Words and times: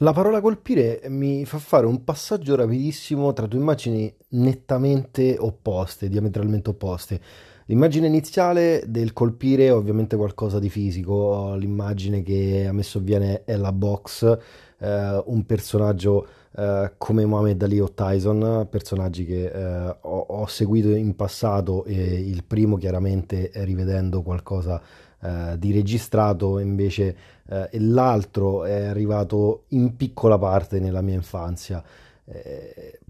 La 0.00 0.12
parola 0.12 0.40
colpire 0.40 1.02
mi 1.08 1.44
fa 1.44 1.58
fare 1.58 1.84
un 1.84 2.04
passaggio 2.04 2.54
rapidissimo 2.54 3.32
tra 3.32 3.48
due 3.48 3.58
immagini 3.58 4.14
nettamente 4.28 5.34
opposte, 5.36 6.08
diametralmente 6.08 6.70
opposte. 6.70 7.20
L'immagine 7.64 8.06
iniziale 8.06 8.84
del 8.86 9.12
colpire 9.12 9.66
è 9.66 9.74
ovviamente 9.74 10.14
qualcosa 10.14 10.60
di 10.60 10.70
fisico, 10.70 11.56
l'immagine 11.56 12.22
che 12.22 12.66
a 12.68 12.72
me 12.72 12.84
sovviene 12.84 13.42
è 13.42 13.56
la 13.56 13.72
box, 13.72 14.38
eh, 14.78 15.22
un 15.26 15.44
personaggio 15.44 16.28
eh, 16.56 16.92
come 16.96 17.24
Mohamed 17.26 17.60
Ali 17.60 17.80
o 17.80 17.92
Tyson, 17.92 18.68
personaggi 18.70 19.26
che 19.26 19.46
eh, 19.46 19.96
ho, 20.00 20.18
ho 20.28 20.46
seguito 20.46 20.90
in 20.90 21.16
passato 21.16 21.84
e 21.84 21.94
il 21.94 22.44
primo 22.44 22.76
chiaramente 22.76 23.50
rivedendo 23.52 24.22
qualcosa 24.22 24.80
eh, 25.20 25.56
di 25.58 25.72
registrato 25.72 26.58
invece 26.58 27.16
eh, 27.48 27.68
l'altro 27.80 28.64
è 28.64 28.84
arrivato 28.84 29.64
in 29.68 29.96
piccola 29.96 30.38
parte 30.38 30.80
nella 30.80 31.00
mia 31.00 31.14
infanzia. 31.14 31.82
Eh, 32.24 33.00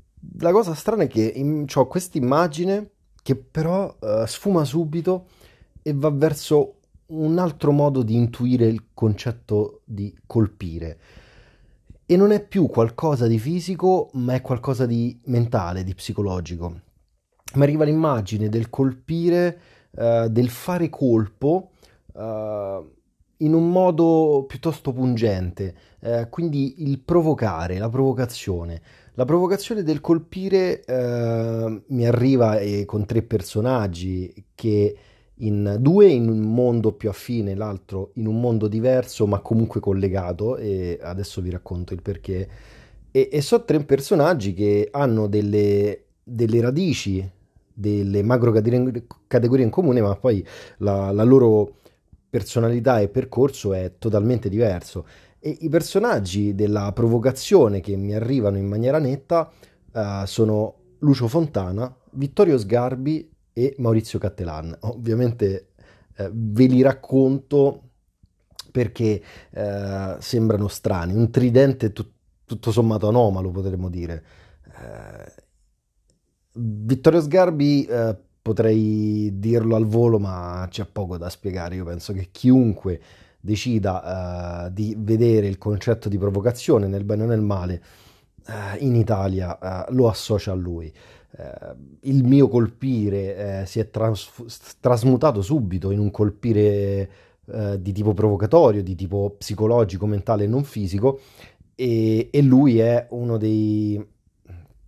la 0.40 0.52
cosa 0.52 0.74
strana 0.74 1.04
è 1.04 1.06
che 1.06 1.66
ho 1.72 1.86
questa 1.86 2.18
immagine 2.18 2.90
che 3.22 3.36
però 3.36 3.94
eh, 4.00 4.24
sfuma 4.26 4.64
subito 4.64 5.26
e 5.82 5.92
va 5.94 6.10
verso 6.10 6.74
un 7.08 7.38
altro 7.38 7.72
modo 7.72 8.02
di 8.02 8.14
intuire 8.14 8.66
il 8.66 8.86
concetto 8.94 9.80
di 9.84 10.16
colpire. 10.26 10.98
E 12.06 12.16
non 12.16 12.30
è 12.30 12.42
più 12.42 12.68
qualcosa 12.68 13.26
di 13.26 13.38
fisico, 13.38 14.08
ma 14.14 14.34
è 14.34 14.40
qualcosa 14.40 14.86
di 14.86 15.18
mentale, 15.24 15.84
di 15.84 15.94
psicologico. 15.94 16.80
Mi 17.54 17.62
arriva 17.62 17.84
l'immagine 17.84 18.48
del 18.48 18.70
colpire, 18.70 19.60
eh, 19.90 20.28
del 20.30 20.48
fare 20.48 20.88
colpo, 20.88 21.72
uh, 22.18 22.90
in 23.38 23.54
un 23.54 23.70
modo 23.70 24.44
piuttosto 24.46 24.92
pungente, 24.92 25.74
uh, 26.00 26.28
quindi 26.28 26.82
il 26.88 26.98
provocare, 26.98 27.78
la 27.78 27.88
provocazione. 27.88 28.82
La 29.14 29.24
provocazione 29.24 29.82
del 29.82 30.00
colpire 30.00 30.82
uh, 30.86 31.82
mi 31.88 32.06
arriva 32.06 32.58
eh, 32.58 32.84
con 32.84 33.04
tre 33.04 33.22
personaggi 33.22 34.32
che 34.54 34.96
in 35.40 35.76
due 35.80 36.06
in 36.06 36.28
un 36.28 36.40
mondo 36.40 36.92
più 36.92 37.08
affine, 37.08 37.54
l'altro 37.54 38.10
in 38.14 38.26
un 38.26 38.40
mondo 38.40 38.66
diverso 38.66 39.26
ma 39.26 39.40
comunque 39.40 39.80
collegato 39.80 40.56
e 40.56 40.98
adesso 41.00 41.40
vi 41.40 41.50
racconto 41.50 41.94
il 41.94 42.02
perché. 42.02 42.48
E, 43.10 43.28
e 43.32 43.40
sono 43.40 43.64
tre 43.64 43.82
personaggi 43.84 44.52
che 44.54 44.88
hanno 44.90 45.26
delle, 45.26 46.04
delle 46.22 46.60
radici, 46.60 47.28
delle 47.72 48.22
macro 48.22 48.52
categorie 49.26 49.64
in 49.64 49.70
comune, 49.70 50.00
ma 50.00 50.14
poi 50.16 50.44
la, 50.78 51.10
la 51.12 51.22
loro 51.22 51.76
personalità 52.28 53.00
e 53.00 53.08
percorso 53.08 53.72
è 53.72 53.94
totalmente 53.98 54.48
diverso. 54.48 55.06
E 55.38 55.56
i 55.60 55.68
personaggi 55.68 56.54
della 56.54 56.92
provocazione 56.92 57.80
che 57.80 57.96
mi 57.96 58.14
arrivano 58.14 58.56
in 58.56 58.66
maniera 58.66 58.98
netta 58.98 59.50
uh, 59.92 60.24
sono 60.24 60.74
Lucio 61.00 61.28
Fontana, 61.28 61.94
Vittorio 62.12 62.58
Sgarbi 62.58 63.30
e 63.52 63.74
Maurizio 63.78 64.18
Cattelan. 64.18 64.76
Ovviamente 64.82 65.68
uh, 66.18 66.28
ve 66.32 66.66
li 66.66 66.82
racconto 66.82 67.82
perché 68.70 69.22
uh, 69.50 70.16
sembrano 70.18 70.68
strani, 70.68 71.14
un 71.14 71.30
tridente 71.30 71.92
tut- 71.92 72.12
tutto 72.44 72.70
sommato 72.70 73.08
anomalo 73.08 73.50
potremmo 73.50 73.88
dire. 73.90 74.24
Vittorio 76.52 77.20
Sgarbi 77.20 77.86
potrei 78.48 79.30
dirlo 79.34 79.76
al 79.76 79.84
volo, 79.84 80.18
ma 80.18 80.66
c'è 80.70 80.86
poco 80.86 81.18
da 81.18 81.28
spiegare. 81.28 81.74
Io 81.74 81.84
penso 81.84 82.14
che 82.14 82.28
chiunque 82.32 82.98
decida 83.38 84.64
uh, 84.64 84.72
di 84.72 84.96
vedere 84.98 85.46
il 85.46 85.58
concetto 85.58 86.08
di 86.08 86.16
provocazione 86.16 86.86
nel 86.86 87.04
bene 87.04 87.24
o 87.24 87.26
nel 87.26 87.42
male 87.42 87.82
uh, 88.46 88.82
in 88.82 88.96
Italia 88.96 89.58
uh, 89.60 89.92
lo 89.92 90.08
associa 90.08 90.52
a 90.52 90.54
lui. 90.54 90.90
il 92.00 92.24
mio 92.24 92.48
colpire 92.48 93.64
si 93.66 93.80
è 93.80 93.90
trans- 93.90 94.78
trasmutato 94.80 95.42
subito 95.42 95.90
in 95.90 95.98
un 95.98 96.10
colpire 96.10 97.08
di 97.78 97.92
tipo 97.92 98.14
provocatorio, 98.14 98.82
di 98.82 98.94
tipo 98.94 99.34
psicologico, 99.36 100.06
mentale 100.06 100.44
e 100.44 100.46
non 100.46 100.64
fisico, 100.64 101.20
e, 101.74 102.28
e 102.30 102.42
lui 102.42 102.78
è 102.78 103.06
uno 103.10 103.36
dei 103.36 104.04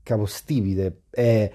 capostipite, 0.03 1.03
è 1.10 1.50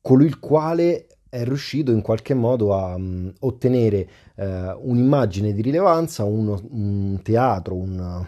colui 0.00 0.26
il 0.26 0.38
quale 0.38 1.06
è 1.28 1.44
riuscito 1.44 1.90
in 1.92 2.00
qualche 2.00 2.34
modo 2.34 2.74
a 2.74 2.94
um, 2.94 3.32
ottenere 3.40 4.08
uh, 4.36 4.44
un'immagine 4.80 5.52
di 5.52 5.60
rilevanza, 5.60 6.24
uno, 6.24 6.60
un 6.70 7.20
teatro, 7.22 7.74
un, 7.74 7.98
un, 7.98 8.26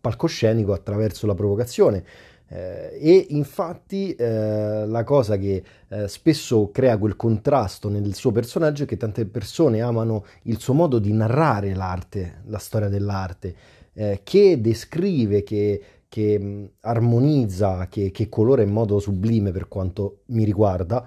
palcoscenico 0.00 0.72
attraverso 0.72 1.26
la 1.26 1.34
provocazione. 1.34 2.04
Eh, 2.46 2.98
e 3.00 3.26
infatti 3.30 4.14
eh, 4.14 4.84
la 4.86 5.02
cosa 5.02 5.38
che 5.38 5.64
eh, 5.88 6.08
spesso 6.08 6.70
crea 6.70 6.98
quel 6.98 7.16
contrasto 7.16 7.88
nel 7.88 8.14
suo 8.14 8.32
personaggio 8.32 8.82
è 8.82 8.86
che 8.86 8.98
tante 8.98 9.24
persone 9.24 9.80
amano 9.80 10.26
il 10.42 10.60
suo 10.60 10.74
modo 10.74 10.98
di 10.98 11.10
narrare 11.12 11.74
l'arte, 11.74 12.42
la 12.48 12.58
storia 12.58 12.88
dell'arte, 12.88 13.54
eh, 13.94 14.20
che 14.22 14.60
descrive, 14.60 15.42
che, 15.42 15.82
che 16.14 16.70
armonizza, 16.82 17.88
che, 17.88 18.12
che 18.12 18.28
colora 18.28 18.62
in 18.62 18.70
modo 18.70 19.00
sublime 19.00 19.50
per 19.50 19.66
quanto 19.66 20.18
mi 20.26 20.44
riguarda 20.44 21.04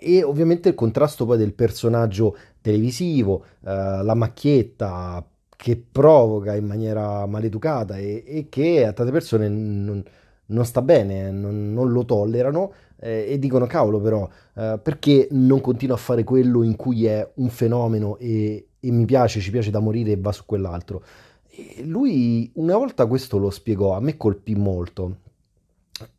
e 0.00 0.24
ovviamente 0.24 0.70
il 0.70 0.74
contrasto 0.74 1.24
poi 1.24 1.38
del 1.38 1.52
personaggio 1.52 2.36
televisivo, 2.60 3.44
eh, 3.64 4.02
la 4.02 4.14
macchietta 4.14 5.24
che 5.54 5.80
provoca 5.92 6.56
in 6.56 6.66
maniera 6.66 7.24
maleducata 7.26 7.96
e, 7.96 8.24
e 8.26 8.46
che 8.48 8.84
a 8.84 8.92
tante 8.92 9.12
persone 9.12 9.48
non, 9.48 10.02
non 10.46 10.64
sta 10.64 10.82
bene, 10.82 11.30
non, 11.30 11.72
non 11.72 11.92
lo 11.92 12.04
tollerano 12.04 12.72
eh, 12.98 13.26
e 13.28 13.38
dicono 13.38 13.66
cavolo 13.66 14.00
però 14.00 14.28
eh, 14.56 14.80
perché 14.82 15.28
non 15.30 15.60
continua 15.60 15.94
a 15.94 15.98
fare 15.98 16.24
quello 16.24 16.64
in 16.64 16.74
cui 16.74 17.06
è 17.06 17.24
un 17.34 17.50
fenomeno 17.50 18.16
e, 18.18 18.66
e 18.80 18.90
mi 18.90 19.04
piace, 19.04 19.38
ci 19.38 19.52
piace 19.52 19.70
da 19.70 19.78
morire 19.78 20.10
e 20.10 20.16
va 20.18 20.32
su 20.32 20.44
quell'altro. 20.44 21.04
E 21.50 21.82
lui 21.84 22.50
una 22.54 22.76
volta 22.76 23.06
questo 23.06 23.38
lo 23.38 23.50
spiegò, 23.50 23.94
a 23.94 24.00
me 24.00 24.16
colpì 24.16 24.54
molto 24.54 25.16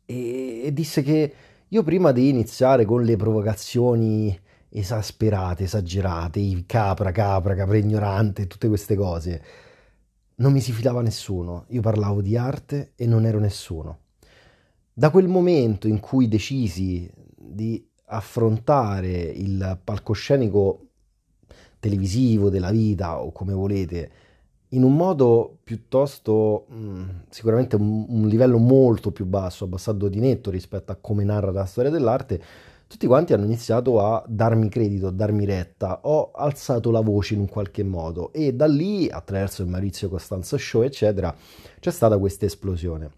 e, 0.04 0.62
e 0.64 0.72
disse 0.72 1.02
che 1.02 1.34
io 1.68 1.82
prima 1.82 2.12
di 2.12 2.28
iniziare 2.28 2.84
con 2.84 3.02
le 3.02 3.16
provocazioni 3.16 4.38
esasperate, 4.68 5.64
esagerate, 5.64 6.38
i 6.38 6.64
capra, 6.66 7.12
capra, 7.12 7.54
capra 7.54 7.76
ignorante, 7.76 8.46
tutte 8.46 8.68
queste 8.68 8.94
cose, 8.94 9.42
non 10.36 10.52
mi 10.52 10.60
si 10.60 10.72
fidava 10.72 11.00
nessuno. 11.02 11.64
Io 11.68 11.80
parlavo 11.80 12.20
di 12.20 12.36
arte 12.36 12.92
e 12.94 13.06
non 13.06 13.24
ero 13.24 13.38
nessuno. 13.38 14.00
Da 14.92 15.10
quel 15.10 15.28
momento 15.28 15.88
in 15.88 16.00
cui 16.00 16.28
decisi 16.28 17.10
di 17.34 17.82
affrontare 18.06 19.10
il 19.10 19.80
palcoscenico 19.82 20.88
televisivo 21.80 22.50
della 22.50 22.70
vita 22.70 23.22
o 23.22 23.32
come 23.32 23.54
volete, 23.54 24.10
in 24.72 24.82
un 24.82 24.94
modo 24.94 25.58
piuttosto 25.62 26.66
mm, 26.72 27.08
sicuramente 27.28 27.76
un, 27.76 28.06
un, 28.08 28.28
livello 28.28 28.58
molto 28.58 29.10
più 29.10 29.24
basso, 29.24 29.64
abbassato 29.64 30.08
di 30.08 30.20
netto 30.20 30.50
rispetto 30.50 30.92
a 30.92 30.98
come 31.00 31.24
narra 31.24 31.50
la 31.50 31.64
storia 31.64 31.90
dell'arte, 31.90 32.42
tutti 32.86 33.06
quanti 33.06 33.32
hanno 33.32 33.44
iniziato 33.44 34.00
a 34.00 34.22
darmi 34.26 34.68
credito, 34.68 35.06
a 35.06 35.10
darmi 35.10 35.44
retta, 35.44 36.00
ho 36.02 36.30
alzato 36.32 36.90
la 36.90 37.00
voce 37.00 37.34
in 37.34 37.40
un 37.40 37.48
qualche 37.48 37.82
modo 37.82 38.32
e 38.32 38.52
da 38.52 38.66
lì, 38.66 39.08
attraverso 39.08 39.62
il 39.62 39.68
Maurizio 39.68 40.08
Costanzo 40.08 40.56
Show, 40.58 40.82
eccetera, 40.82 41.34
c'è 41.80 41.90
stata 41.90 42.18
questa 42.18 42.44
esplosione. 42.44 43.10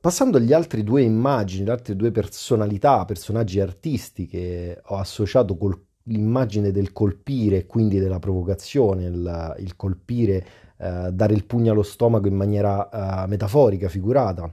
Passando 0.00 0.38
agli 0.38 0.54
altri 0.54 0.82
due 0.82 1.02
immagini, 1.02 1.66
le 1.66 1.72
altre 1.72 1.94
due 1.94 2.10
personalità, 2.10 3.04
personaggi 3.04 3.60
artisti 3.60 4.26
che 4.26 4.80
ho 4.86 4.96
associato 4.96 5.58
col 5.58 5.78
l'immagine 6.04 6.70
del 6.70 6.92
colpire, 6.92 7.66
quindi 7.66 7.98
della 7.98 8.18
provocazione, 8.18 9.04
il, 9.04 9.56
il 9.58 9.76
colpire, 9.76 10.46
eh, 10.78 11.10
dare 11.12 11.34
il 11.34 11.44
pugno 11.44 11.72
allo 11.72 11.82
stomaco 11.82 12.26
in 12.26 12.36
maniera 12.36 13.24
eh, 13.24 13.26
metaforica, 13.26 13.88
figurata. 13.88 14.52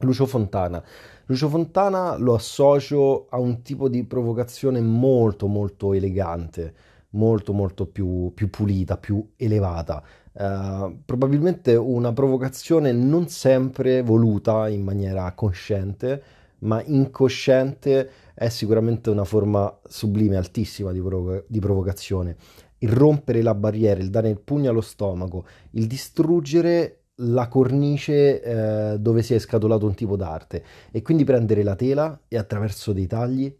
Lucio 0.00 0.26
Fontana. 0.26 0.82
Lucio 1.26 1.48
Fontana 1.48 2.16
lo 2.16 2.34
associo 2.34 3.26
a 3.28 3.38
un 3.38 3.62
tipo 3.62 3.88
di 3.88 4.04
provocazione 4.04 4.80
molto 4.80 5.46
molto 5.46 5.92
elegante, 5.92 6.74
molto 7.10 7.52
molto 7.52 7.86
più, 7.86 8.32
più 8.34 8.48
pulita, 8.48 8.96
più 8.96 9.32
elevata. 9.36 10.02
Uh, 10.32 11.00
probabilmente 11.04 11.74
una 11.74 12.12
provocazione 12.12 12.92
non 12.92 13.26
sempre 13.28 14.02
voluta 14.02 14.68
in 14.68 14.84
maniera 14.84 15.32
consciente, 15.32 16.22
ma 16.60 16.80
incosciente 16.84 18.10
è 18.38 18.48
sicuramente 18.50 19.10
una 19.10 19.24
forma 19.24 19.80
sublime, 19.88 20.36
altissima 20.36 20.92
di, 20.92 21.00
provo- 21.00 21.44
di 21.48 21.58
provocazione. 21.58 22.36
Il 22.78 22.90
rompere 22.90 23.42
la 23.42 23.54
barriera, 23.54 24.00
il 24.00 24.10
dare 24.10 24.28
il 24.28 24.38
pugno 24.38 24.70
allo 24.70 24.80
stomaco, 24.80 25.44
il 25.72 25.88
distruggere 25.88 27.00
la 27.16 27.48
cornice 27.48 28.40
eh, 28.40 28.98
dove 29.00 29.22
si 29.22 29.34
è 29.34 29.40
scatolato 29.40 29.86
un 29.86 29.94
tipo 29.94 30.14
d'arte 30.14 30.62
e 30.92 31.02
quindi 31.02 31.24
prendere 31.24 31.64
la 31.64 31.74
tela 31.74 32.20
e 32.28 32.38
attraverso 32.38 32.92
dei 32.92 33.08
tagli 33.08 33.52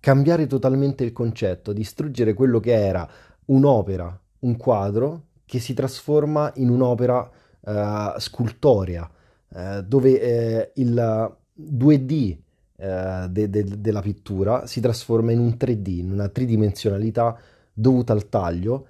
cambiare 0.00 0.46
totalmente 0.46 1.04
il 1.04 1.12
concetto, 1.12 1.74
distruggere 1.74 2.32
quello 2.32 2.60
che 2.60 2.72
era 2.72 3.06
un'opera, 3.46 4.18
un 4.40 4.56
quadro 4.56 5.24
che 5.44 5.58
si 5.58 5.74
trasforma 5.74 6.50
in 6.56 6.70
un'opera 6.70 7.30
uh, 7.60 8.18
scultorea, 8.18 9.10
uh, 9.48 9.80
dove 9.82 10.70
uh, 10.74 10.80
il 10.80 11.36
2D 11.60 12.38
de- 12.78 13.50
de- 13.50 13.80
della 13.80 14.00
pittura 14.00 14.66
si 14.66 14.80
trasforma 14.80 15.32
in 15.32 15.40
un 15.40 15.56
3D, 15.58 15.88
in 15.98 16.12
una 16.12 16.28
tridimensionalità 16.28 17.36
dovuta 17.72 18.12
al 18.12 18.28
taglio 18.28 18.86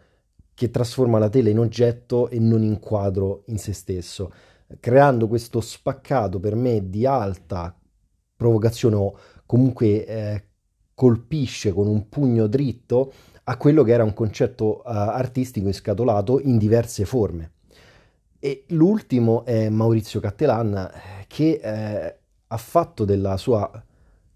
che 0.53 0.71
trasforma 0.71 1.19
la 1.19 1.29
tela 1.29 1.49
in 1.49 1.59
oggetto 1.59 2.29
e 2.29 2.39
non 2.39 2.63
in 2.63 2.81
quadro 2.81 3.45
in 3.47 3.59
se 3.59 3.73
stesso, 3.73 4.33
creando 4.81 5.29
questo 5.29 5.61
spaccato 5.61 6.41
per 6.41 6.55
me 6.55 6.91
di 6.91 7.07
alta 7.07 7.75
provocazione 8.37 8.97
o 8.97 9.17
comunque 9.47 10.05
eh, 10.05 10.45
colpisce 10.95 11.73
con 11.73 11.87
un 11.87 12.09
pugno 12.09 12.49
dritto 12.49 13.13
a 13.45 13.57
quello 13.57 13.83
che 13.83 13.93
era 13.93 14.05
un 14.05 14.13
concetto 14.13 14.83
uh, 14.85 14.91
artistico 14.91 15.69
inscatolato 15.69 16.41
in 16.41 16.59
diverse 16.59 17.05
forme. 17.05 17.53
E 18.39 18.65
l'ultimo 18.69 19.45
è 19.45 19.69
Maurizio 19.69 20.21
Cattelan 20.21 20.75
eh, 20.77 21.25
che 21.27 21.61
eh, 21.63 22.17
ha 22.49 22.57
fatto 22.57 23.05
della 23.05 23.37
sua 23.37 23.71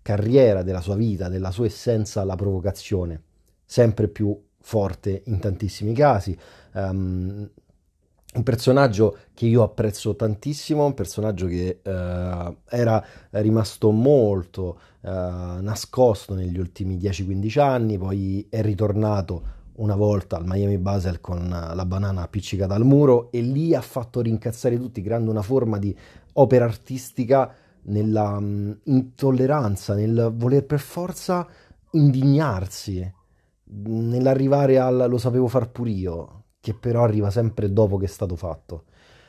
carriera, 0.03 0.63
della 0.63 0.81
sua 0.81 0.97
vita, 0.97 1.29
della 1.29 1.51
sua 1.51 1.67
essenza 1.67 2.25
la 2.25 2.35
provocazione, 2.35 3.23
sempre 3.65 4.09
più 4.09 4.39
forte 4.61 5.23
in 5.27 5.39
tantissimi 5.39 5.95
casi. 5.95 6.37
Um, 6.73 7.49
un 8.35 8.43
personaggio 8.45 9.19
che 9.35 9.47
io 9.47 9.63
apprezzo 9.63 10.17
tantissimo, 10.17 10.87
un 10.87 10.95
personaggio 10.95 11.47
che 11.47 11.81
uh, 11.85 12.57
era 12.69 13.05
rimasto 13.31 13.91
molto 13.91 14.79
uh, 15.01 15.09
nascosto 15.11 16.35
negli 16.35 16.59
ultimi 16.59 16.97
10-15 16.97 17.61
anni, 17.61 17.99
poi 17.99 18.47
è 18.49 18.63
ritornato 18.63 19.61
una 19.75 19.97
volta 19.97 20.37
al 20.37 20.47
Miami 20.47 20.79
Basel 20.79 21.21
con 21.21 21.49
la 21.49 21.85
banana 21.85 22.23
appiccicata 22.23 22.75
al 22.75 22.85
muro 22.85 23.31
e 23.33 23.41
lì 23.41 23.75
ha 23.75 23.81
fatto 23.81 24.21
rincazzare 24.21 24.79
tutti 24.79 25.03
creando 25.03 25.31
una 25.31 25.43
forma 25.43 25.79
di 25.79 25.95
opera 26.35 26.65
artistica 26.65 27.55
nella 27.85 28.37
um, 28.37 28.79
intolleranza, 28.85 29.95
nel 29.95 30.33
voler 30.35 30.65
per 30.65 30.81
forza 30.81 31.47
indignarsi, 31.93 33.13
nell'arrivare 33.65 34.79
al 34.79 35.07
lo 35.09 35.19
sapevo 35.19 35.49
far 35.49 35.71
pure 35.71 35.91
io, 35.91 36.45
che 36.61 36.75
però 36.75 37.05
arriva 37.05 37.31
sempre 37.31 37.73
dopo 37.73 37.97
che 37.97 38.05
è 38.05 38.09
stato 38.09 38.37
fatto. 38.37 38.85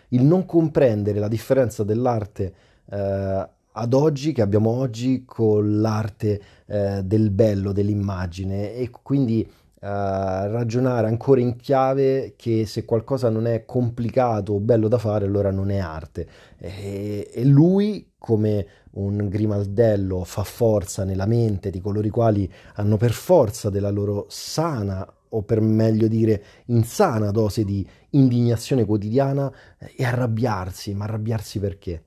Il 0.10 0.24
non 0.24 0.46
comprendere 0.46 1.20
la 1.20 1.28
differenza 1.28 1.84
dell'arte 1.84 2.54
eh, 2.92 3.50
ad 3.76 3.94
oggi, 3.94 4.32
che 4.34 4.42
abbiamo 4.42 4.70
oggi, 4.70 5.24
con 5.26 5.82
l'arte 5.82 6.42
eh, 6.68 7.02
del 7.04 7.32
bello, 7.32 7.72
dell'immagine 7.72 8.74
e 8.74 8.92
quindi 9.02 9.50
ragionare 9.86 11.08
ancora 11.08 11.42
in 11.42 11.58
chiave 11.58 12.36
che 12.38 12.66
se 12.66 12.86
qualcosa 12.86 13.30
non 13.30 13.48
è 13.48 13.66
complicato 13.66 14.54
o 14.54 14.60
bello 14.60 14.88
da 14.88 14.98
fare 14.98 15.26
allora 15.26 15.52
non 15.52 15.70
è 15.72 15.78
arte 15.78 16.28
e, 16.58 17.30
e 17.34 17.44
lui 17.44 18.14
come 18.18 18.66
un 18.92 19.28
grimaldello 19.28 20.24
fa 20.24 20.44
forza 20.44 21.04
nella 21.04 21.26
mente 21.26 21.70
di 21.70 21.82
coloro 21.82 22.08
i 22.08 22.12
quali 22.12 22.50
hanno 22.76 22.96
per 22.96 23.12
forza 23.12 23.70
della 23.70 23.90
loro 23.90 24.26
sana 24.30 25.06
o 25.30 25.42
per 25.42 25.60
meglio 25.60 26.08
dire 26.08 26.44
insana 26.68 27.32
dose 27.32 27.66
di 27.66 27.86
indignazione 28.12 28.86
quotidiana 28.86 29.52
eh, 29.80 29.94
e 29.98 30.06
arrabbiarsi, 30.06 30.94
ma 30.94 31.06
arrabbiarsi 31.06 31.60
perché? 31.60 32.04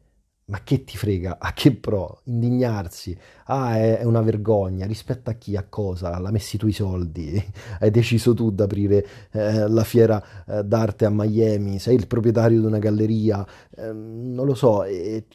Ma 0.49 0.61
che 0.63 0.85
ti 0.85 0.97
frega? 0.97 1.39
A 1.41 1.53
che 1.53 1.75
pro? 1.75 2.21
Indignarsi? 2.25 3.19
Ah, 3.47 3.79
è, 3.79 4.05
una 4.05 4.21
vergogna. 4.21 4.87
Rispetto 4.87 5.29
a 5.29 5.33
chi? 5.33 5.57
A 5.57 5.65
cosa? 5.65 6.17
L'ha 6.21 6.31
messi 6.31 6.57
tu 6.57 6.69
i 6.69 6.73
soldi? 6.73 7.43
Hai 7.81 7.91
deciso 7.91 8.33
tu 8.33 8.53
di 8.53 8.63
aprire 8.63 9.05
eh, 9.33 9.67
la 9.67 9.83
fiera 9.83 10.23
eh, 10.47 10.63
d'arte 10.63 11.05
a 11.05 11.11
Miami? 11.11 11.81
Sei 11.81 11.97
il 11.97 12.07
proprietario 12.07 12.61
di 12.61 12.67
una 12.67 12.79
galleria? 12.79 13.45
Eh, 13.77 13.93
non 13.93 14.47
lo 14.47 14.55
so. 14.55 14.85
E, 14.85 15.27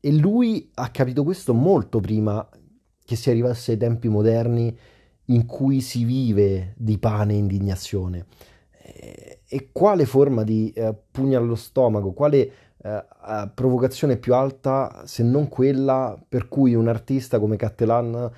e, 0.00 0.12
lui 0.12 0.70
ha 0.74 0.90
capito 0.90 1.24
questo 1.24 1.54
molto 1.54 2.00
prima 2.00 2.46
che 3.06 3.16
si 3.16 3.30
arrivasse 3.30 3.72
ai 3.72 3.78
tempi 3.78 4.08
moderni 4.08 4.76
in 5.26 5.46
cui 5.46 5.80
si 5.80 6.04
vive 6.04 6.74
di 6.76 6.98
pane 6.98 7.32
e 7.32 7.36
indignazione. 7.36 8.26
E, 8.82 9.40
e 9.48 9.68
quale 9.72 10.04
forma 10.04 10.42
di 10.44 10.70
eh, 10.72 10.94
pugno 11.10 11.38
allo 11.38 11.54
stomaco? 11.54 12.12
Quale 12.12 12.52
eh, 12.82 13.50
provocazione 13.54 14.16
più 14.16 14.34
alta 14.34 15.02
se 15.04 15.22
non 15.22 15.48
quella 15.48 16.16
per 16.28 16.48
cui 16.48 16.74
un 16.74 16.88
artista 16.88 17.38
come 17.38 17.56
Cattelan 17.56 18.30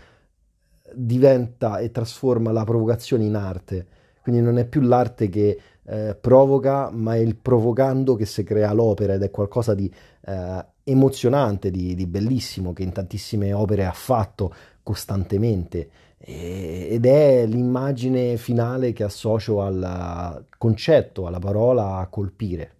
diventa 0.95 1.79
e 1.79 1.91
trasforma 1.91 2.53
la 2.53 2.65
provocazione 2.65 3.25
in 3.25 3.37
arte. 3.37 3.87
Quindi 4.23 4.43
non 4.43 4.59
è 4.59 4.67
più 4.67 4.81
l'arte 4.81 5.29
che 5.29 5.59
eh, 5.85 6.17
provoca, 6.21 6.91
ma 6.91 7.15
è 7.15 7.19
il 7.19 7.37
provocando 7.37 8.15
che 8.15 8.27
si 8.27 8.43
crea 8.45 8.73
l'opera 8.73 9.15
ed 9.15 9.23
è 9.23 9.31
qualcosa 9.31 9.75
di 9.75 9.93
eh, 10.27 10.65
emozionante, 10.85 11.71
di, 11.71 11.95
di, 11.95 12.07
bellissimo 12.07 12.73
che 12.73 12.83
in 12.83 12.93
tantissime 12.93 13.53
opere 13.53 13.87
ha 13.87 13.93
fatto 13.93 14.53
costantemente 14.83 15.91
e, 16.19 16.89
ed 16.91 17.07
è 17.07 17.47
l'immagine 17.47 18.37
finale 18.37 18.93
che 18.93 19.05
associo 19.05 19.63
al 19.63 20.45
concetto, 20.59 21.27
alla 21.27 21.39
parola 21.39 22.07
colpire. 22.11 22.75